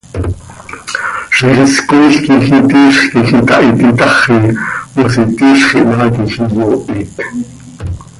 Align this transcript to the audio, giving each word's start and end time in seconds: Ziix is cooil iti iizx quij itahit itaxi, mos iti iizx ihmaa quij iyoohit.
Ziix 1.35 1.59
is 1.65 1.75
cooil 1.89 2.11
iti 2.35 2.57
iizx 2.79 3.03
quij 3.11 3.29
itahit 3.39 3.79
itaxi, 3.89 4.37
mos 4.95 5.15
iti 5.23 5.43
iizx 5.51 5.69
ihmaa 5.79 6.13
quij 6.15 6.31
iyoohit. 6.39 7.11